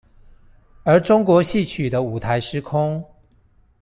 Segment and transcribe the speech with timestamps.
[0.81, 3.05] 而中國戲曲的舞臺時空